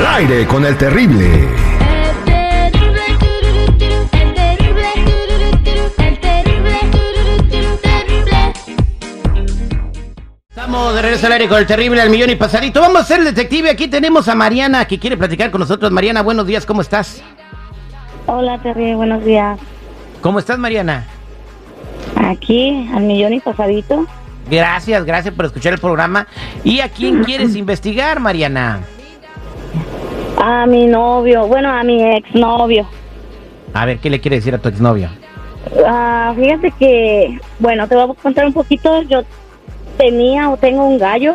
Al 0.00 0.06
aire 0.06 0.46
con 0.46 0.64
el 0.64 0.78
terrible. 0.78 1.26
El 1.26 2.24
terrible, 2.24 3.02
tururú, 3.20 3.66
turú, 3.76 4.08
el 4.12 4.32
terrible, 4.32 4.88
tururú, 5.04 5.50
turú, 5.62 5.92
el 5.98 6.18
terrible, 6.20 6.78
tururú, 6.90 7.36
turú, 7.50 7.76
terrible. 7.82 8.52
Estamos 10.48 10.94
de 10.94 11.02
regreso 11.02 11.26
al 11.26 11.32
aire 11.32 11.48
con 11.48 11.58
el 11.58 11.66
terrible 11.66 12.00
al 12.00 12.08
millón 12.08 12.30
y 12.30 12.36
pasadito. 12.36 12.80
Vamos 12.80 13.02
a 13.02 13.04
ser 13.04 13.18
el 13.18 13.26
detective. 13.26 13.68
Aquí 13.68 13.88
tenemos 13.88 14.26
a 14.28 14.34
Mariana 14.34 14.86
que 14.86 14.98
quiere 14.98 15.18
platicar 15.18 15.50
con 15.50 15.60
nosotros. 15.60 15.92
Mariana, 15.92 16.22
buenos 16.22 16.46
días, 16.46 16.64
¿cómo 16.64 16.80
estás? 16.80 17.22
Hola 18.24 18.56
Terry, 18.62 18.94
buenos 18.94 19.22
días. 19.22 19.58
¿Cómo 20.22 20.38
estás, 20.38 20.58
Mariana? 20.58 21.04
Aquí, 22.16 22.88
al 22.94 23.02
millón 23.02 23.34
y 23.34 23.40
pasadito. 23.40 24.06
Gracias, 24.50 25.04
gracias 25.04 25.34
por 25.34 25.44
escuchar 25.44 25.74
el 25.74 25.78
programa. 25.78 26.26
¿Y 26.64 26.80
a 26.80 26.88
quién 26.88 27.22
quieres 27.22 27.54
investigar, 27.56 28.18
Mariana? 28.18 28.80
A 30.42 30.64
mi 30.66 30.86
novio, 30.86 31.46
bueno, 31.46 31.70
a 31.70 31.82
mi 31.84 32.02
exnovio. 32.02 32.86
A 33.74 33.84
ver, 33.84 33.98
¿qué 33.98 34.08
le 34.08 34.20
quiere 34.20 34.36
decir 34.36 34.54
a 34.54 34.58
tu 34.58 34.68
exnovio? 34.68 35.08
Ah, 35.86 36.32
fíjate 36.34 36.72
que, 36.78 37.38
bueno, 37.58 37.86
te 37.86 37.94
voy 37.94 38.10
a 38.10 38.22
contar 38.22 38.46
un 38.46 38.52
poquito. 38.52 39.02
Yo 39.02 39.22
tenía 39.98 40.48
o 40.48 40.56
tengo 40.56 40.86
un 40.86 40.98
gallo 40.98 41.34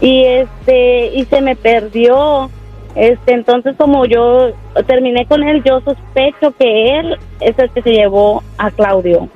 y 0.00 0.24
este 0.24 1.06
y 1.14 1.24
se 1.26 1.40
me 1.40 1.54
perdió. 1.54 2.50
Este, 2.96 3.34
entonces 3.34 3.74
como 3.76 4.04
yo 4.04 4.52
terminé 4.86 5.26
con 5.26 5.42
él, 5.42 5.62
yo 5.64 5.80
sospecho 5.80 6.52
que 6.58 6.98
él 6.98 7.16
es 7.40 7.58
el 7.58 7.70
que 7.70 7.82
se 7.82 7.90
llevó 7.90 8.42
a 8.58 8.70
Claudio. 8.70 9.28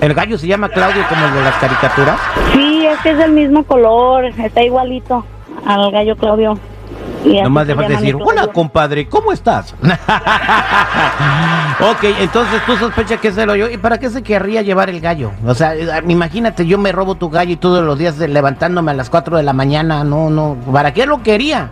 ¿El 0.00 0.14
gallo 0.14 0.38
se 0.38 0.46
llama 0.46 0.68
Claudio 0.68 1.02
como 1.08 1.26
el 1.26 1.34
de 1.34 1.42
las 1.42 1.56
caricaturas? 1.56 2.20
Sí, 2.52 2.86
es 2.86 2.98
que 3.00 3.10
es 3.10 3.18
del 3.18 3.32
mismo 3.32 3.64
color, 3.64 4.24
está 4.24 4.62
igualito 4.62 5.24
al 5.66 5.90
gallo 5.90 6.16
Claudio. 6.16 6.58
Nomás 7.24 7.66
le 7.66 7.74
falta 7.74 7.92
decir, 7.92 8.16
hola, 8.18 8.46
compadre, 8.48 9.06
¿cómo 9.08 9.30
estás? 9.32 9.74
ok, 11.80 12.04
entonces 12.20 12.62
tú 12.66 12.76
sospechas 12.76 13.20
que 13.20 13.28
es 13.28 13.36
el 13.38 13.50
hoyo. 13.50 13.68
¿Y 13.70 13.76
para 13.76 13.98
qué 13.98 14.08
se 14.10 14.22
querría 14.22 14.62
llevar 14.62 14.88
el 14.90 15.00
gallo? 15.00 15.32
O 15.46 15.54
sea, 15.54 15.74
eh, 15.74 15.86
imagínate, 16.08 16.66
yo 16.66 16.78
me 16.78 16.92
robo 16.92 17.14
tu 17.16 17.28
gallo 17.30 17.52
y 17.52 17.56
todos 17.56 17.84
los 17.84 17.98
días 17.98 18.16
levantándome 18.18 18.90
a 18.92 18.94
las 18.94 19.10
4 19.10 19.36
de 19.36 19.42
la 19.42 19.52
mañana. 19.52 20.02
No, 20.04 20.30
no, 20.30 20.56
¿para 20.72 20.92
qué 20.94 21.06
lo 21.06 21.22
quería? 21.22 21.70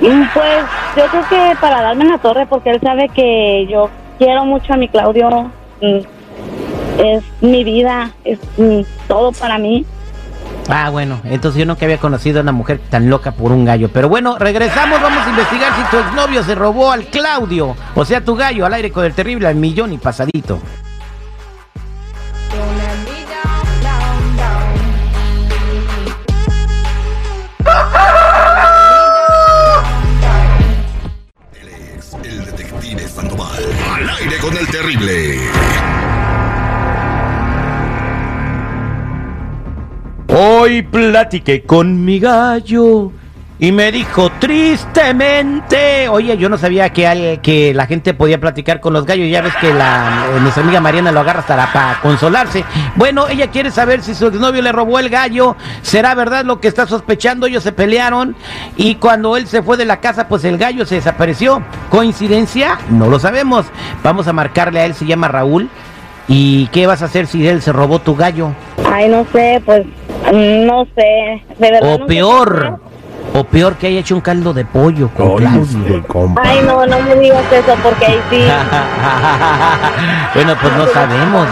Mm, 0.00 0.22
Pues 0.34 0.64
yo 0.96 1.04
creo 1.06 1.28
que 1.28 1.56
para 1.60 1.80
darme 1.82 2.04
en 2.04 2.10
la 2.10 2.18
torre, 2.18 2.46
porque 2.46 2.70
él 2.70 2.80
sabe 2.82 3.08
que 3.08 3.66
yo 3.70 3.88
quiero 4.18 4.44
mucho 4.44 4.72
a 4.72 4.76
mi 4.76 4.88
Claudio. 4.88 5.50
mm, 5.80 5.98
Es 6.98 7.22
mi 7.40 7.62
vida, 7.62 8.10
es 8.24 8.38
todo 9.06 9.30
para 9.32 9.58
mí. 9.58 9.86
Ah, 10.68 10.90
bueno, 10.90 11.20
entonces 11.24 11.58
yo 11.58 11.64
nunca 11.64 11.86
había 11.86 11.98
conocido 11.98 12.40
a 12.40 12.42
una 12.42 12.52
mujer 12.52 12.78
tan 12.90 13.08
loca 13.08 13.32
por 13.32 13.52
un 13.52 13.64
gallo. 13.64 13.88
Pero 13.90 14.08
bueno, 14.10 14.36
regresamos, 14.38 15.00
vamos 15.00 15.26
a 15.26 15.30
investigar 15.30 15.72
si 15.74 15.82
tu 15.90 15.96
exnovio 15.96 16.42
se 16.44 16.54
robó 16.54 16.92
al 16.92 17.06
Claudio. 17.06 17.74
O 17.94 18.04
sea, 18.04 18.22
tu 18.22 18.36
gallo 18.36 18.66
al 18.66 18.74
aire 18.74 18.92
con 18.92 19.04
el 19.04 19.14
terrible 19.14 19.48
al 19.48 19.54
millón 19.54 19.94
y 19.94 19.98
pasadito. 19.98 20.60
El 32.22 32.44
detective 32.44 33.08
Sandoval. 33.08 33.64
Al 33.94 34.10
aire 34.10 34.38
con 34.38 34.56
el 34.56 34.66
terrible. 34.68 35.37
Hoy 40.68 40.82
platiqué 40.82 41.62
con 41.62 42.04
mi 42.04 42.18
gallo 42.18 43.10
y 43.58 43.72
me 43.72 43.90
dijo 43.90 44.30
tristemente, 44.38 46.10
oye, 46.10 46.36
yo 46.36 46.50
no 46.50 46.58
sabía 46.58 46.90
que, 46.90 47.40
que 47.42 47.72
la 47.72 47.86
gente 47.86 48.12
podía 48.12 48.38
platicar 48.38 48.78
con 48.78 48.92
los 48.92 49.06
gallos, 49.06 49.30
ya 49.30 49.40
ves 49.40 49.54
que 49.62 49.72
la, 49.72 50.26
eh, 50.30 50.40
nuestra 50.42 50.62
amiga 50.62 50.82
Mariana 50.82 51.10
lo 51.10 51.20
agarra 51.20 51.40
hasta 51.40 51.72
para 51.72 51.98
consolarse. 52.02 52.66
Bueno, 52.96 53.28
ella 53.28 53.46
quiere 53.46 53.70
saber 53.70 54.02
si 54.02 54.14
su 54.14 54.26
exnovio 54.26 54.60
le 54.60 54.70
robó 54.70 54.98
el 54.98 55.08
gallo, 55.08 55.56
será 55.80 56.14
verdad 56.14 56.44
lo 56.44 56.60
que 56.60 56.68
está 56.68 56.86
sospechando, 56.86 57.46
ellos 57.46 57.62
se 57.62 57.72
pelearon 57.72 58.36
y 58.76 58.96
cuando 58.96 59.38
él 59.38 59.46
se 59.46 59.62
fue 59.62 59.78
de 59.78 59.86
la 59.86 60.00
casa, 60.00 60.28
pues 60.28 60.44
el 60.44 60.58
gallo 60.58 60.84
se 60.84 60.96
desapareció. 60.96 61.62
¿Coincidencia? 61.88 62.78
No 62.90 63.08
lo 63.08 63.18
sabemos. 63.18 63.64
Vamos 64.02 64.28
a 64.28 64.34
marcarle 64.34 64.80
a 64.80 64.84
él, 64.84 64.92
se 64.92 65.06
llama 65.06 65.28
Raúl. 65.28 65.70
¿Y 66.30 66.66
qué 66.66 66.86
vas 66.86 67.00
a 67.00 67.06
hacer 67.06 67.26
si 67.26 67.48
él 67.48 67.62
se 67.62 67.72
robó 67.72 68.00
tu 68.00 68.14
gallo? 68.14 68.50
Ay, 68.92 69.08
no 69.08 69.26
sé, 69.32 69.62
pues 69.64 69.86
no 70.32 70.86
sé. 70.94 71.42
De 71.58 71.70
verdad, 71.70 71.94
O 71.94 71.98
no 71.98 72.04
sé 72.06 72.08
peor, 72.08 72.80
o 73.34 73.44
peor 73.44 73.76
que 73.76 73.86
haya 73.88 74.00
hecho 74.00 74.14
un 74.14 74.20
caldo 74.20 74.52
de 74.52 74.64
pollo 74.64 75.10
con 75.16 75.36
Claudio. 75.36 76.04
Ay, 76.36 76.60
no, 76.66 76.86
no 76.86 77.00
me 77.00 77.16
digas 77.16 77.44
eso, 77.52 77.74
porque 77.82 78.06
ahí 78.06 78.20
sí. 78.30 78.40
bueno, 80.34 80.54
pues 80.60 80.76
no 80.76 80.86
sabemos. 80.88 81.46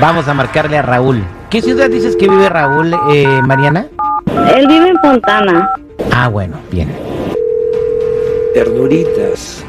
Vamos 0.00 0.28
a 0.28 0.34
marcarle 0.34 0.78
a 0.78 0.82
Raúl. 0.82 1.24
¿Qué 1.50 1.62
ciudad 1.62 1.88
dices 1.88 2.16
que 2.16 2.28
vive 2.28 2.48
Raúl, 2.48 2.94
eh, 3.12 3.40
Mariana? 3.42 3.86
Él 4.54 4.66
vive 4.66 4.88
en 4.88 4.98
Fontana. 4.98 5.70
Ah, 6.12 6.28
bueno, 6.28 6.56
bien. 6.70 6.94
ternuritas. 8.54 9.64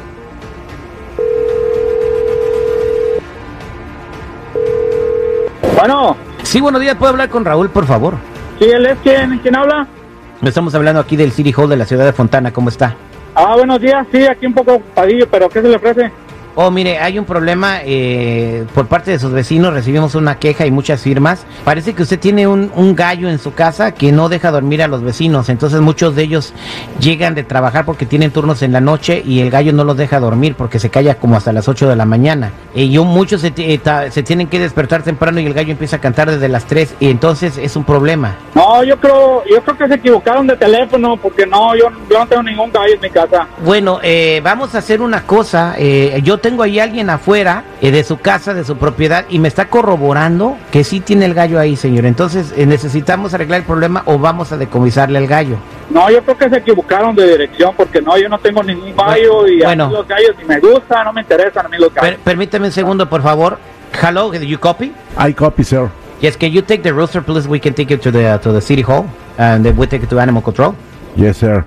Bueno, 5.78 6.17
Sí, 6.49 6.59
buenos 6.61 6.81
días, 6.81 6.95
¿puedo 6.95 7.11
hablar 7.11 7.29
con 7.29 7.45
Raúl, 7.45 7.69
por 7.69 7.85
favor? 7.85 8.15
sí, 8.57 8.65
él 8.65 8.83
es 8.87 8.97
quien, 9.03 9.37
quien 9.37 9.55
habla. 9.55 9.85
Estamos 10.41 10.73
hablando 10.73 10.99
aquí 10.99 11.15
del 11.15 11.31
City 11.31 11.53
Hall 11.55 11.69
de 11.69 11.77
la 11.77 11.85
ciudad 11.85 12.05
de 12.05 12.11
Fontana, 12.11 12.51
¿cómo 12.51 12.69
está? 12.69 12.95
Ah, 13.35 13.53
buenos 13.55 13.79
días, 13.79 14.07
sí, 14.11 14.25
aquí 14.25 14.47
un 14.47 14.55
poco 14.55 14.73
ocupadillo, 14.73 15.27
pero 15.29 15.47
¿qué 15.47 15.61
se 15.61 15.67
le 15.69 15.75
ofrece? 15.75 16.11
Oh, 16.55 16.71
mire, 16.71 16.97
hay 16.99 17.17
un 17.17 17.23
problema 17.25 17.77
eh, 17.83 18.65
por 18.73 18.87
parte 18.87 19.11
de 19.11 19.19
sus 19.19 19.31
vecinos. 19.31 19.73
Recibimos 19.73 20.15
una 20.15 20.39
queja 20.39 20.65
y 20.65 20.71
muchas 20.71 21.01
firmas. 21.01 21.45
Parece 21.63 21.93
que 21.93 22.03
usted 22.03 22.19
tiene 22.19 22.47
un, 22.47 22.69
un 22.75 22.95
gallo 22.95 23.29
en 23.29 23.39
su 23.39 23.53
casa 23.53 23.93
que 23.93 24.11
no 24.11 24.27
deja 24.27 24.51
dormir 24.51 24.83
a 24.83 24.87
los 24.89 25.01
vecinos. 25.01 25.47
Entonces 25.47 25.79
muchos 25.79 26.15
de 26.15 26.23
ellos 26.23 26.53
llegan 26.99 27.33
de 27.33 27.43
trabajar 27.43 27.85
porque 27.85 28.05
tienen 28.05 28.31
turnos 28.31 28.61
en 28.61 28.73
la 28.73 28.81
noche 28.81 29.21
y 29.25 29.39
el 29.39 29.49
gallo 29.51 29.71
no 29.71 29.83
los 29.85 29.95
deja 29.95 30.19
dormir 30.19 30.55
porque 30.55 30.79
se 30.79 30.89
calla 30.89 31.15
como 31.15 31.37
hasta 31.37 31.53
las 31.53 31.67
8 31.69 31.87
de 31.87 31.95
la 31.95 32.05
mañana. 32.05 32.51
Y 32.75 32.89
yo, 32.89 33.05
muchos 33.05 33.41
se, 33.41 33.53
eh, 33.55 33.77
ta- 33.77 34.11
se 34.11 34.23
tienen 34.23 34.47
que 34.47 34.59
despertar 34.59 35.03
temprano 35.03 35.39
y 35.39 35.45
el 35.45 35.53
gallo 35.53 35.71
empieza 35.71 35.95
a 35.97 36.01
cantar 36.01 36.29
desde 36.29 36.49
las 36.49 36.66
3 36.66 36.95
y 36.99 37.09
entonces 37.09 37.57
es 37.57 37.75
un 37.77 37.85
problema. 37.85 38.35
No, 38.55 38.83
yo 38.83 38.99
creo, 38.99 39.43
yo 39.45 39.61
creo 39.63 39.77
que 39.77 39.87
se 39.87 39.93
equivocaron 39.95 40.45
de 40.47 40.57
teléfono, 40.57 41.16
porque 41.16 41.45
no, 41.45 41.73
yo, 41.75 41.89
yo 42.09 42.19
no 42.19 42.27
tengo 42.27 42.43
ningún 42.43 42.69
gallo 42.71 42.95
en 42.95 43.01
mi 43.01 43.09
casa. 43.09 43.47
Bueno, 43.63 43.99
eh, 44.03 44.41
vamos 44.43 44.75
a 44.75 44.79
hacer 44.79 45.01
una 45.01 45.23
cosa. 45.23 45.75
eh, 45.77 46.21
yo 46.39 46.41
tengo 46.41 46.63
ahí 46.63 46.79
alguien 46.79 47.09
afuera 47.09 47.63
eh, 47.81 47.91
de 47.91 48.01
su 48.05 48.17
casa, 48.17 48.53
de 48.53 48.63
su 48.63 48.77
propiedad, 48.77 49.25
y 49.29 49.39
me 49.39 49.50
está 49.50 49.66
corroborando 49.67 50.57
que 50.72 50.85
sí 50.85 51.01
tiene 51.01 51.25
el 51.25 51.33
gallo 51.33 51.59
ahí, 51.59 51.75
señor. 51.75 52.05
Entonces, 52.05 52.53
eh, 52.55 52.66
necesitamos 52.66 53.33
arreglar 53.33 53.59
el 53.59 53.66
problema 53.66 54.03
o 54.05 54.17
vamos 54.17 54.53
a 54.53 54.57
decomisarle 54.57 55.19
el 55.19 55.28
gallo. 55.28 55.57
No, 55.89 56.09
yo 56.09 56.23
creo 56.23 56.38
que 56.38 56.49
se 56.49 56.57
equivocaron 56.57 57.13
de 57.13 57.28
dirección, 57.29 57.73
porque 57.75 58.01
no, 58.01 58.17
yo 58.17 58.29
no 58.29 58.39
tengo 58.39 58.63
ningún 58.63 58.95
gallo 58.95 59.47
y 59.47 59.61
a 59.61 59.66
Bueno. 59.66 59.88
mí 59.88 59.94
los 59.94 60.07
gallos 60.07 60.31
ni 60.38 60.45
me 60.45 60.59
gustan, 60.61 61.03
no 61.03 61.11
me 61.13 61.22
interesan 61.22 61.66
a 61.66 61.69
mí 61.69 61.78
los 61.78 61.94
gallos. 61.94 62.11
Per- 62.11 62.19
permítame 62.19 62.67
un 62.67 62.72
segundo, 62.72 63.09
por 63.09 63.22
favor. 63.22 63.57
Hello, 64.01 64.31
do 64.31 64.39
you 64.39 64.57
copy? 64.59 64.94
I 65.17 65.33
copy, 65.33 65.63
sir. 65.66 65.89
Yes, 66.22 66.38
can 66.38 66.51
you 66.51 66.61
take 66.61 66.83
the 66.83 66.94
rooster, 66.94 67.22
please? 67.22 67.49
We 67.49 67.59
can 67.59 67.73
take 67.73 67.93
it 67.93 68.02
to 68.03 68.11
the 68.11 68.40
to 68.43 68.53
the 68.53 68.61
city 68.61 68.81
hall, 68.84 69.08
and 69.37 69.66
then 69.66 69.75
we 69.78 69.87
take 69.87 70.03
it 70.03 70.09
to 70.09 70.19
animal 70.19 70.41
control. 70.41 70.75
Yes, 71.17 71.37
sir. 71.37 71.66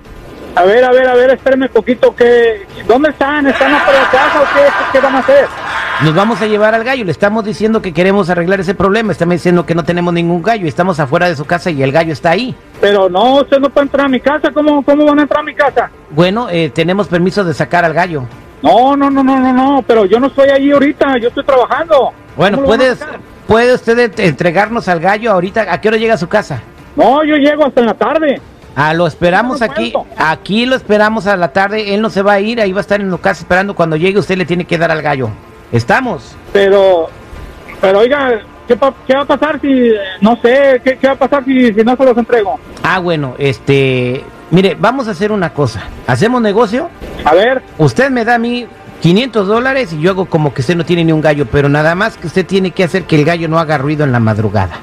A 0.55 0.63
ver, 0.65 0.83
a 0.85 0.91
ver, 0.91 1.07
a 1.07 1.15
ver, 1.15 1.31
espérame 1.31 1.63
un 1.63 1.69
poquito, 1.69 2.15
que 2.15 2.67
¿dónde 2.87 3.09
están? 3.09 3.47
¿Están 3.47 3.73
afuera 3.73 3.99
de 3.99 4.05
casa 4.05 4.41
o 4.41 4.43
qué, 4.53 4.61
qué 4.91 4.99
van 5.03 5.15
a 5.15 5.19
hacer? 5.19 5.45
Nos 6.03 6.13
vamos 6.13 6.41
a 6.41 6.45
llevar 6.45 6.75
al 6.75 6.83
gallo. 6.83 7.05
Le 7.05 7.11
estamos 7.11 7.43
diciendo 7.43 7.81
que 7.81 7.91
queremos 7.91 8.29
arreglar 8.29 8.59
ese 8.59 8.75
problema. 8.75 9.11
Estamos 9.11 9.33
diciendo 9.33 9.65
que 9.65 9.73
no 9.73 9.83
tenemos 9.83 10.13
ningún 10.13 10.43
gallo. 10.43 10.67
Estamos 10.67 10.99
afuera 10.99 11.27
de 11.27 11.35
su 11.35 11.45
casa 11.45 11.71
y 11.71 11.81
el 11.81 11.91
gallo 11.91 12.13
está 12.13 12.31
ahí. 12.31 12.55
Pero 12.79 13.09
no, 13.09 13.35
usted 13.41 13.59
no 13.59 13.69
puede 13.69 13.85
entrar 13.85 14.05
a 14.05 14.09
mi 14.09 14.19
casa, 14.19 14.51
¿cómo, 14.53 14.83
cómo 14.83 15.05
van 15.05 15.19
a 15.19 15.21
entrar 15.23 15.39
a 15.39 15.43
mi 15.43 15.55
casa? 15.55 15.89
Bueno, 16.11 16.49
eh, 16.51 16.69
tenemos 16.73 17.07
permiso 17.07 17.43
de 17.43 17.53
sacar 17.53 17.83
al 17.85 17.93
gallo. 17.93 18.23
No, 18.61 18.95
no, 18.95 19.09
no, 19.09 19.23
no, 19.23 19.39
no, 19.39 19.53
no, 19.53 19.83
pero 19.87 20.05
yo 20.05 20.19
no 20.19 20.27
estoy 20.27 20.49
allí 20.49 20.71
ahorita, 20.71 21.17
yo 21.19 21.29
estoy 21.29 21.43
trabajando. 21.45 22.11
Bueno, 22.35 22.57
¿Cómo 22.57 22.71
lo 22.71 22.77
van 22.77 22.81
a 22.91 22.95
puedes, 22.95 23.05
puede 23.47 23.73
usted 23.73 23.97
ent- 24.11 24.19
entregarnos 24.23 24.87
al 24.87 24.99
gallo 24.99 25.31
ahorita. 25.31 25.65
¿A 25.69 25.81
qué 25.81 25.87
hora 25.87 25.97
llega 25.97 26.13
a 26.13 26.17
su 26.17 26.27
casa? 26.27 26.61
No, 26.95 27.23
yo 27.23 27.35
llego 27.37 27.65
hasta 27.65 27.81
en 27.81 27.87
la 27.87 27.93
tarde. 27.93 28.41
Ah, 28.75 28.93
lo 28.93 29.05
esperamos 29.07 29.61
aquí. 29.61 29.93
Aquí 30.17 30.65
lo 30.65 30.75
esperamos 30.75 31.27
a 31.27 31.37
la 31.37 31.53
tarde. 31.53 31.93
Él 31.93 32.01
no 32.01 32.09
se 32.09 32.21
va 32.21 32.33
a 32.33 32.39
ir. 32.39 32.59
Ahí 32.59 32.71
va 32.71 32.79
a 32.79 32.81
estar 32.81 32.99
en 33.01 33.09
su 33.09 33.17
casa 33.19 33.41
esperando. 33.41 33.75
Cuando 33.75 33.95
llegue, 33.95 34.17
usted 34.19 34.37
le 34.37 34.45
tiene 34.45 34.65
que 34.65 34.77
dar 34.77 34.89
al 34.91 35.01
gallo. 35.01 35.29
¿Estamos? 35.71 36.35
Pero, 36.51 37.07
pero 37.81 37.99
oiga, 37.99 38.39
¿qué, 38.67 38.77
qué 39.07 39.15
va 39.15 39.21
a 39.21 39.25
pasar 39.25 39.59
si, 39.61 39.91
no 40.21 40.35
sé, 40.41 40.81
qué, 40.83 40.97
qué 40.97 41.07
va 41.07 41.13
a 41.13 41.17
pasar 41.17 41.43
si, 41.45 41.73
si 41.73 41.83
no 41.83 41.95
se 41.95 42.03
los 42.05 42.17
entrego? 42.17 42.59
Ah, 42.83 42.99
bueno, 42.99 43.35
este. 43.37 44.23
Mire, 44.51 44.75
vamos 44.79 45.07
a 45.07 45.11
hacer 45.11 45.31
una 45.31 45.51
cosa. 45.51 45.83
¿Hacemos 46.05 46.41
negocio? 46.41 46.89
A 47.25 47.33
ver, 47.33 47.63
Usted 47.79 48.09
me 48.11 48.23
da 48.25 48.35
a 48.35 48.39
mí 48.39 48.67
500 49.01 49.47
dólares 49.47 49.93
y 49.93 49.99
yo 50.01 50.11
hago 50.11 50.25
como 50.25 50.53
que 50.53 50.61
usted 50.61 50.75
no 50.75 50.85
tiene 50.85 51.03
ni 51.03 51.11
un 51.11 51.21
gallo, 51.21 51.47
pero 51.51 51.69
nada 51.69 51.95
más 51.95 52.17
que 52.17 52.27
usted 52.27 52.45
tiene 52.45 52.69
que 52.71 52.83
hacer 52.83 53.03
que 53.05 53.15
el 53.15 53.25
gallo 53.25 53.47
no 53.47 53.57
haga 53.57 53.77
ruido 53.79 54.03
en 54.03 54.11
la 54.11 54.19
madrugada. 54.19 54.75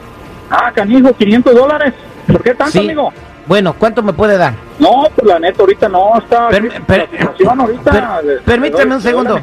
ah, 0.51 0.73
canijo, 0.75 1.13
500 1.15 1.55
dólares. 1.55 1.95
¿Por 2.27 2.43
qué 2.43 2.55
tanto, 2.55 2.73
Sí. 2.73 2.79
amigo? 2.81 3.13
Bueno, 3.47 3.75
¿cuánto 3.79 4.03
me 4.03 4.13
puede 4.13 4.37
dar? 4.39 4.55
No, 4.79 5.05
pues 5.15 5.27
la 5.27 5.39
neta, 5.39 5.61
ahorita 5.63 5.89
no, 5.89 6.19
está... 6.19 6.49
Per- 6.49 6.83
per- 6.83 7.09
ahorita... 7.49 7.91
per- 7.91 8.27
de- 8.27 8.41
permítame 8.43 8.85
de- 8.91 8.95
un 8.97 9.01
segundo. 9.03 9.41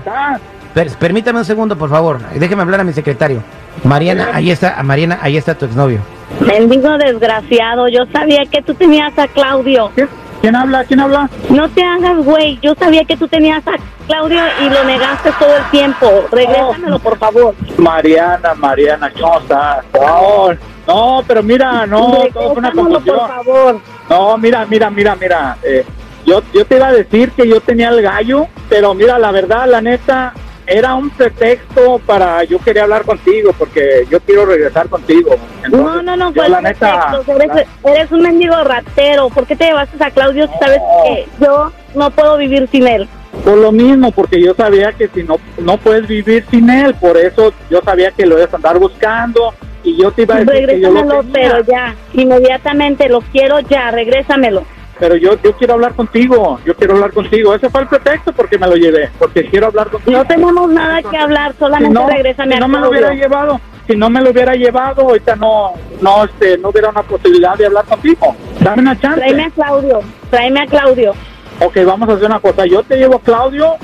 permítame 1.00 1.40
un 1.40 1.46
segundo, 1.46 1.78
por 1.78 1.90
favor. 1.90 2.20
Déjeme 2.36 2.62
hablar 2.62 2.82
a 2.82 2.84
mi 2.84 2.94
secretario. 2.94 3.42
Mariana, 3.84 4.30
ahí 4.34 4.50
está, 4.52 4.82
Mariana, 4.84 5.20
ahí 5.22 5.38
está 5.38 5.56
tu 5.56 5.66
exnovio. 5.66 6.00
Mendigo 6.40 6.98
desgraciado, 6.98 7.88
yo 7.88 8.06
sabía 8.12 8.46
que 8.52 8.62
tú 8.62 8.74
tenías 8.74 9.18
a 9.18 9.28
Claudio. 9.28 9.92
¿Quién, 9.96 10.10
quién 10.42 10.56
habla? 10.56 10.84
¿Quién 10.86 11.00
habla? 11.00 11.30
No 11.50 11.70
te 11.70 11.84
hagas, 11.84 12.18
güey. 12.18 12.60
Yo 12.62 12.74
sabía 12.76 13.04
que 13.06 13.18
tú 13.18 13.28
tenías 13.28 13.66
a 13.68 13.74
Claudio 14.08 14.40
y 14.66 14.70
lo 14.70 14.84
negaste 14.86 15.32
todo 15.40 15.56
el 15.58 15.64
tiempo. 15.72 16.08
Regrésamelo, 16.32 17.00
por 17.00 17.18
favor. 17.18 17.56
Mariana, 17.78 18.54
Mariana, 18.56 19.12
¿cómo 19.20 19.40
estás? 19.40 19.86
No, 19.94 20.50
no, 20.88 21.24
pero 21.28 21.44
mira, 21.44 21.86
no, 21.86 22.12
todo 22.34 22.52
fue 22.54 22.60
una 22.60 22.72
por 22.72 22.84
confusión. 22.90 23.20
favor. 23.28 23.82
No, 24.10 24.38
mira, 24.38 24.66
mira, 24.66 24.90
mira, 24.90 25.16
mira. 25.16 25.58
eh, 25.64 25.86
yo, 26.26 26.42
yo 26.54 26.66
te 26.66 26.76
iba 26.76 26.88
a 26.88 26.94
decir 26.94 27.32
que 27.32 27.48
yo 27.48 27.60
tenía 27.62 27.90
el 27.90 28.02
gallo, 28.02 28.48
pero 28.70 28.94
mira, 28.94 29.18
la 29.20 29.32
verdad, 29.32 29.66
la 29.68 29.82
neta, 29.82 30.34
era 30.68 30.94
un 30.96 31.10
pretexto 31.10 32.00
para 32.06 32.44
yo 32.44 32.60
quería 32.60 32.84
hablar 32.84 33.04
contigo, 33.04 33.52
porque 33.58 34.06
yo 34.12 34.20
quiero 34.20 34.46
regresar 34.46 34.88
contigo. 34.90 35.32
No, 35.62 35.66
Entonces, 35.66 36.04
no, 36.04 36.16
no, 36.18 36.34
fue 36.34 36.50
la 36.50 36.62
neta, 36.62 37.22
pretexto. 37.26 37.42
Eres, 37.42 37.68
eres 37.86 38.12
un 38.12 38.22
mendigo 38.22 38.56
ratero. 38.64 39.30
¿Por 39.30 39.46
qué 39.48 39.56
te 39.56 39.66
llevaste 39.66 40.04
a 40.04 40.12
Claudio 40.12 40.48
si 40.48 40.54
sabes 40.60 40.80
No. 40.80 41.04
que 41.04 41.28
yo 41.46 41.72
no 41.96 42.12
puedo 42.12 42.38
vivir 42.38 42.68
sin 42.72 42.88
él? 42.88 43.08
por 43.44 43.56
lo 43.58 43.72
mismo, 43.72 44.12
porque 44.12 44.42
yo 44.42 44.54
sabía 44.56 44.92
que 44.94 45.08
si 45.10 45.24
no, 45.24 45.38
no 45.60 45.78
puedes 45.78 46.06
vivir 46.08 46.44
sin 46.50 46.70
él, 46.70 46.96
por 46.96 47.16
eso 47.16 47.54
yo 47.70 47.80
sabía 47.86 48.12
que 48.12 48.26
lo 48.26 48.38
ibas 48.38 48.52
a 48.52 48.58
andar 48.58 48.78
buscando 48.80 49.54
y 49.84 49.96
yo 49.96 50.12
te 50.12 50.24
iba 50.24 50.36
a 50.36 50.40
decir 50.44 50.66
que 50.68 50.82
yo 50.82 50.90
lo 50.90 51.02
Regrésamelo, 51.02 51.22
tenía. 51.32 51.34
pero 51.34 51.64
ya. 51.66 51.96
Inmediatamente, 52.14 53.08
lo 53.10 53.22
quiero 53.22 53.60
ya. 53.62 53.92
Regrésamelo. 53.92 54.64
Pero 55.00 55.16
yo, 55.16 55.40
yo 55.44 55.54
quiero 55.54 55.74
hablar 55.76 55.94
contigo, 55.94 56.60
yo 56.66 56.76
quiero 56.76 56.96
hablar 56.96 57.12
contigo. 57.14 57.54
Ese 57.54 57.70
fue 57.70 57.82
el 57.82 57.88
pretexto 57.88 58.34
porque 58.34 58.58
me 58.58 58.68
lo 58.68 58.76
llevé, 58.76 59.10
porque 59.20 59.46
quiero 59.46 59.68
hablar 59.68 59.90
contigo. 59.90 60.18
No 60.18 60.26
tenemos 60.26 60.70
nada 60.72 61.02
que 61.04 61.18
hablar, 61.18 61.54
si 61.54 61.60
solamente 61.60 61.94
no, 61.94 62.08
regrésame 62.08 62.56
si 62.56 62.60
no 62.60 62.68
me 62.68 62.80
lo 62.80 62.90
hubiera 62.90 63.14
llevado, 63.14 63.62
si 63.88 63.96
no 63.96 64.10
me 64.10 64.22
lo 64.22 64.32
hubiera 64.32 64.56
llevado, 64.56 65.04
ahorita 65.04 65.36
no, 65.36 65.74
no, 66.02 66.24
este, 66.24 66.58
no 66.58 66.70
hubiera 66.70 66.90
una 66.90 67.04
posibilidad 67.04 67.56
de 67.56 67.68
hablar 67.68 67.86
contigo. 67.86 68.36
Dame 68.60 68.82
una 68.82 69.00
chance. 69.00 69.20
Tráeme 69.20 69.44
a 69.44 69.50
Claudio. 69.52 70.00
Tráeme 70.30 70.62
a 70.62 70.66
Claudio. 70.66 71.14
Ok, 71.60 71.78
vamos 71.86 72.10
a 72.10 72.14
hacer 72.14 72.26
una 72.26 72.40
cosa. 72.40 72.66
Yo 72.66 72.84
te 72.84 72.98
llevo 72.98 73.16
a 73.16 73.22
Claudio 73.22 73.76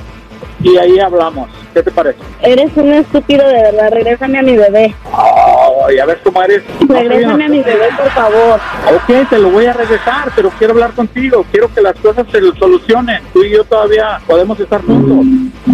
y 0.61 0.77
ahí 0.77 0.99
hablamos. 0.99 1.49
¿Qué 1.73 1.81
te 1.81 1.91
parece? 1.91 2.19
Eres 2.41 2.71
un 2.75 2.93
estúpido 2.93 3.47
de 3.47 3.63
verdad. 3.63 3.91
Regrésame 3.91 4.39
a 4.39 4.41
mi 4.43 4.55
bebé. 4.55 4.93
Ay, 5.87 5.99
a 5.99 6.05
ver 6.05 6.19
cómo 6.23 6.41
eres. 6.41 6.63
No 6.81 6.87
sé 6.87 7.03
Regrésame 7.03 7.45
a 7.45 7.49
mi 7.49 7.61
bebé, 7.61 7.87
por 7.97 8.09
favor. 8.11 8.59
Ok, 8.95 9.29
te 9.29 9.37
lo 9.37 9.49
voy 9.49 9.65
a 9.65 9.73
regresar, 9.73 10.31
pero 10.35 10.49
quiero 10.57 10.73
hablar 10.73 10.93
contigo. 10.93 11.45
Quiero 11.51 11.73
que 11.73 11.81
las 11.81 11.95
cosas 11.95 12.25
se 12.31 12.39
solucionen. 12.57 13.21
Tú 13.33 13.43
y 13.43 13.51
yo 13.51 13.63
todavía 13.63 14.19
podemos 14.27 14.59
estar 14.59 14.81
juntos. 14.81 15.25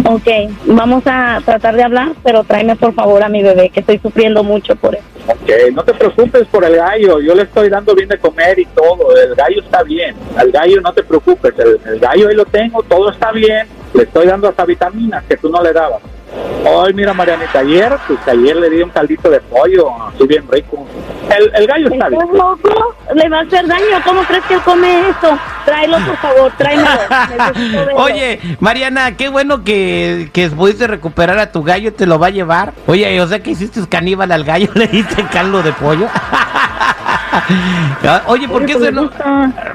Ok, 0.04 0.28
vamos 0.66 1.02
a 1.06 1.40
tratar 1.44 1.76
de 1.76 1.82
hablar, 1.82 2.12
pero 2.22 2.44
tráeme 2.44 2.76
por 2.76 2.94
favor 2.94 3.22
a 3.22 3.28
mi 3.28 3.42
bebé, 3.42 3.70
que 3.70 3.80
estoy 3.80 3.98
sufriendo 3.98 4.42
mucho 4.42 4.74
por 4.76 4.94
eso. 4.94 5.04
Ok, 5.26 5.50
no 5.72 5.84
te 5.84 5.94
preocupes 5.94 6.46
por 6.48 6.64
el 6.64 6.76
gallo. 6.76 7.20
Yo 7.20 7.34
le 7.34 7.42
estoy 7.42 7.68
dando 7.68 7.94
bien 7.94 8.08
de 8.08 8.18
comer 8.18 8.58
y 8.58 8.66
todo. 8.66 9.16
El 9.16 9.34
gallo 9.34 9.60
está 9.62 9.82
bien. 9.82 10.16
Al 10.36 10.50
gallo 10.50 10.80
no 10.80 10.92
te 10.92 11.02
preocupes. 11.02 11.54
El, 11.58 11.78
el 11.92 12.00
gallo 12.00 12.28
ahí 12.28 12.34
lo 12.34 12.44
tengo. 12.46 12.82
Todo 12.82 13.10
está 13.10 13.30
bien. 13.30 13.66
Le 13.94 14.04
estoy 14.04 14.26
dando 14.26 14.48
hasta 14.48 14.64
vitaminas 14.64 15.24
que 15.24 15.36
tú 15.36 15.48
no 15.48 15.62
le 15.62 15.72
dabas. 15.72 16.00
Ay, 16.64 16.92
mira, 16.94 17.14
Marianita, 17.14 17.60
ayer, 17.60 17.96
pues 18.06 18.18
ayer 18.28 18.56
le 18.56 18.70
di 18.70 18.82
un 18.82 18.90
caldito 18.90 19.30
de 19.30 19.40
pollo, 19.40 19.90
así 20.08 20.26
bien 20.26 20.44
rico. 20.50 20.86
El, 21.30 21.50
el 21.54 21.66
gallo 21.66 21.88
está 21.90 22.08
bien. 22.08 22.20
¿Estás 22.20 22.36
loco? 22.36 22.94
Le 23.14 23.28
va 23.28 23.38
a 23.38 23.42
hacer 23.42 23.66
daño. 23.66 23.84
¿Cómo 24.04 24.22
crees 24.22 24.44
que 24.44 24.54
él 24.54 24.60
come 24.60 25.08
eso? 25.08 25.38
Tráelo, 25.64 25.98
por 25.98 26.16
favor, 26.18 26.52
tráemelo. 26.58 26.90
Oye, 27.96 28.40
Mariana, 28.60 29.16
qué 29.16 29.28
bueno 29.28 29.64
que, 29.64 30.28
que 30.32 30.48
pudiste 30.50 30.86
recuperar 30.86 31.38
a 31.38 31.50
tu 31.50 31.62
gallo, 31.62 31.94
te 31.94 32.06
lo 32.06 32.18
va 32.18 32.26
a 32.28 32.30
llevar. 32.30 32.72
Oye, 32.86 33.20
o 33.20 33.26
sea 33.26 33.40
que 33.40 33.50
hiciste 33.50 33.80
caníbal 33.88 34.30
al 34.30 34.44
gallo, 34.44 34.68
le 34.74 34.86
diste 34.86 35.24
caldo 35.32 35.62
de 35.62 35.72
pollo. 35.72 36.08
Oye, 38.26 38.48
¿por 38.48 38.66
qué, 38.66 38.72
se 38.74 38.78
pues, 38.78 38.92
me 38.92 39.00
eno-. 39.00 39.10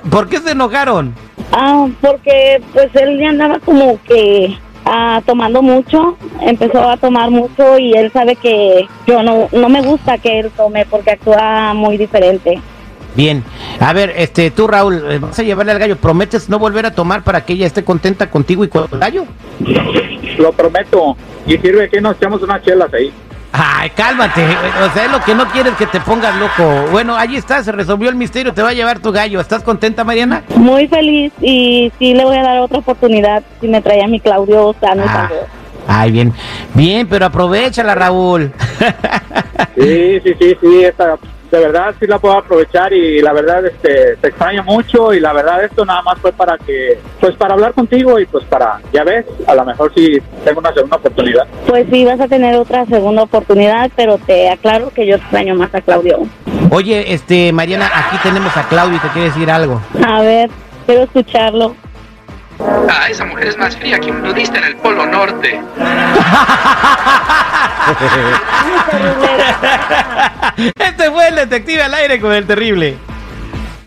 ¿por 0.09 0.27
qué 0.27 0.39
se 0.39 0.51
enojaron? 0.51 1.15
Ah, 1.51 1.87
porque 2.01 2.61
pues 2.73 2.89
él 2.95 3.17
ya 3.19 3.29
andaba 3.29 3.59
como 3.59 3.99
que 4.03 4.57
ah, 4.85 5.21
tomando 5.25 5.61
mucho, 5.61 6.17
empezó 6.41 6.87
a 6.87 6.97
tomar 6.97 7.31
mucho 7.31 7.77
y 7.77 7.93
él 7.93 8.11
sabe 8.11 8.35
que 8.35 8.87
yo 9.07 9.23
no, 9.23 9.49
no 9.51 9.69
me 9.69 9.81
gusta 9.81 10.17
que 10.17 10.39
él 10.39 10.51
tome 10.55 10.85
porque 10.85 11.11
actúa 11.11 11.73
muy 11.73 11.97
diferente. 11.97 12.61
Bien, 13.15 13.43
a 13.79 13.93
ver, 13.93 14.13
este, 14.17 14.51
tú 14.51 14.67
Raúl, 14.67 15.01
eh, 15.09 15.19
vas 15.19 15.39
a 15.39 15.43
llevarle 15.43 15.71
al 15.71 15.79
gallo, 15.79 15.95
¿prometes 15.95 16.49
no 16.49 16.59
volver 16.59 16.85
a 16.85 16.93
tomar 16.93 17.23
para 17.23 17.45
que 17.45 17.53
ella 17.53 17.65
esté 17.65 17.83
contenta 17.83 18.29
contigo 18.29 18.65
y 18.65 18.67
con 18.67 18.87
el 18.91 18.99
gallo? 18.99 19.25
Lo 20.37 20.51
prometo. 20.51 21.15
Y 21.47 21.57
sirve 21.57 21.89
que 21.89 22.01
nos 22.01 22.17
echamos 22.17 22.41
unas 22.41 22.61
chelas 22.63 22.93
ahí. 22.93 23.13
Ay, 23.57 23.89
cálmate, 23.91 24.43
o 24.43 24.93
sea, 24.93 25.05
es 25.05 25.11
lo 25.11 25.21
que 25.21 25.33
no 25.33 25.47
quieres 25.47 25.73
que 25.75 25.85
te 25.85 26.01
pongas 26.01 26.35
loco. 26.35 26.87
Bueno, 26.91 27.15
ahí 27.15 27.37
está, 27.37 27.63
se 27.63 27.71
resolvió 27.71 28.09
el 28.09 28.15
misterio, 28.15 28.53
te 28.53 28.61
va 28.61 28.69
a 28.69 28.73
llevar 28.73 28.99
tu 28.99 29.11
gallo. 29.11 29.39
¿Estás 29.39 29.63
contenta, 29.63 30.03
Mariana? 30.03 30.43
Muy 30.55 30.87
feliz 30.87 31.31
y 31.41 31.91
sí 31.97 32.13
le 32.13 32.25
voy 32.25 32.37
a 32.37 32.43
dar 32.43 32.59
otra 32.59 32.79
oportunidad 32.79 33.43
si 33.61 33.67
me 33.67 33.81
trae 33.81 34.03
a 34.03 34.07
mi 34.07 34.19
Claudio 34.19 34.75
sano 34.81 35.05
y 35.05 35.07
Ah, 35.07 35.29
ay, 35.87 36.11
bien, 36.11 36.33
bien, 36.73 37.07
pero 37.07 37.27
aprovechala, 37.27 37.95
Raúl. 37.95 38.51
Sí, 39.75 40.19
sí, 40.23 40.33
sí, 40.39 40.57
sí, 40.59 40.83
esta, 40.83 41.17
de 41.51 41.59
verdad 41.59 41.95
sí 41.99 42.07
la 42.07 42.19
puedo 42.19 42.37
aprovechar 42.37 42.91
y 42.93 43.21
la 43.21 43.33
verdad 43.33 43.65
este 43.65 44.17
te 44.17 44.27
extraño 44.27 44.63
mucho 44.63 45.13
y 45.13 45.19
la 45.19 45.33
verdad 45.33 45.63
esto 45.63 45.85
nada 45.85 46.01
más 46.01 46.19
fue 46.19 46.31
para 46.33 46.57
que 46.57 46.99
pues 47.19 47.35
para 47.35 47.53
hablar 47.53 47.73
contigo 47.73 48.19
y 48.19 48.25
pues 48.25 48.43
para 48.45 48.79
ya 48.91 49.03
ves, 49.03 49.25
a 49.47 49.55
lo 49.55 49.65
mejor 49.65 49.91
sí 49.93 50.17
tengo 50.43 50.59
una 50.59 50.73
segunda 50.73 50.97
oportunidad. 50.97 51.47
Pues 51.67 51.85
sí, 51.91 52.05
vas 52.05 52.19
a 52.19 52.27
tener 52.27 52.55
otra 52.55 52.85
segunda 52.85 53.23
oportunidad, 53.23 53.91
pero 53.95 54.17
te 54.17 54.49
aclaro 54.49 54.89
que 54.89 55.05
yo 55.07 55.15
extraño 55.15 55.55
más 55.55 55.73
a 55.73 55.81
Claudio. 55.81 56.19
Oye, 56.71 57.13
este, 57.13 57.51
Mariana, 57.51 57.89
aquí 57.93 58.17
tenemos 58.23 58.55
a 58.57 58.67
Claudio 58.67 58.97
y 58.97 58.99
te 58.99 59.07
quiere 59.09 59.29
decir 59.29 59.49
algo. 59.51 59.81
A 60.05 60.21
ver, 60.21 60.49
quiero 60.85 61.03
escucharlo. 61.03 61.75
Ah, 62.59 63.09
esa 63.09 63.25
mujer 63.25 63.47
es 63.47 63.57
más 63.57 63.75
fría 63.75 63.99
que 63.99 64.11
un 64.11 64.21
nudista 64.21 64.57
en 64.57 64.65
el 64.65 64.75
Polo 64.77 65.05
Norte. 65.05 65.59
Este 70.75 71.11
fue 71.11 71.27
el 71.27 71.35
detective 71.35 71.83
al 71.83 71.93
aire 71.93 72.19
con 72.19 72.31
el 72.31 72.47
terrible. 72.47 72.97